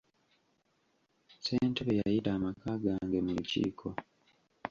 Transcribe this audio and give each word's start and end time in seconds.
Ssentebe 1.31 1.93
yayita 1.99 2.29
amaka 2.37 2.69
gange 2.83 3.17
mu 3.25 3.31
lukiiko. 3.37 3.87